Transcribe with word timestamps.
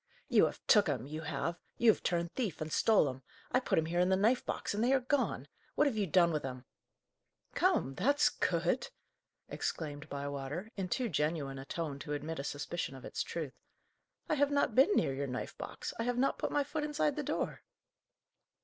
"You 0.29 0.45
have 0.47 0.65
took 0.65 0.89
'em, 0.89 1.05
you 1.05 1.21
have! 1.21 1.59
you 1.77 1.91
have 1.91 2.01
turned 2.01 2.33
thief, 2.33 2.59
and 2.59 2.73
stole 2.73 3.07
'em! 3.07 3.21
I 3.51 3.59
put 3.59 3.77
'em 3.77 3.85
here 3.85 3.99
in 3.99 4.09
the 4.09 4.15
knife 4.15 4.43
box, 4.43 4.73
and 4.73 4.83
they 4.83 4.93
are 4.93 4.99
gone! 4.99 5.47
What 5.75 5.85
have 5.85 5.95
you 5.95 6.07
done 6.07 6.31
with 6.31 6.43
'em?" 6.43 6.65
"Come, 7.53 7.93
that's 7.93 8.27
good!" 8.29 8.89
exclaimed 9.47 10.09
Bywater, 10.09 10.71
in 10.75 10.89
too 10.89 11.07
genuine 11.07 11.59
a 11.59 11.65
tone 11.65 11.99
to 11.99 12.13
admit 12.13 12.39
a 12.39 12.43
suspicion 12.43 12.95
of 12.95 13.05
its 13.05 13.21
truth. 13.21 13.53
"I 14.27 14.33
have 14.33 14.49
not 14.49 14.73
been 14.73 14.89
near 14.95 15.13
your 15.13 15.27
knife 15.27 15.55
box; 15.59 15.93
I 15.99 16.03
have 16.05 16.17
not 16.17 16.39
put 16.39 16.49
my 16.51 16.63
foot 16.63 16.83
inside 16.83 17.15
the 17.15 17.21
door." 17.21 17.61